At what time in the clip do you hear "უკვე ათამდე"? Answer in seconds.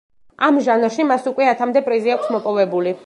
1.33-1.85